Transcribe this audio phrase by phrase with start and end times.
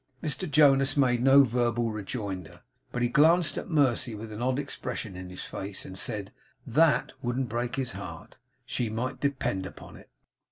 [0.23, 2.61] Mr Jonas made no verbal rejoinder,
[2.91, 6.33] but he glanced at Mercy with an odd expression in his face; and said
[6.65, 10.09] THAT wouldn't break his heart, she might depend upon it.